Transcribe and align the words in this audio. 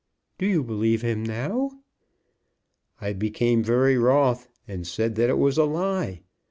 "Do 0.39 0.47
you 0.47 0.63
believe 0.63 1.03
him 1.03 1.21
now?" 1.23 1.69
"I 2.99 3.13
became 3.13 3.63
very 3.63 3.99
wroth, 3.99 4.49
and 4.67 4.87
said 4.87 5.13
that 5.17 5.29
it 5.29 5.37
was 5.37 5.59
a 5.59 5.65
lie! 5.65 6.23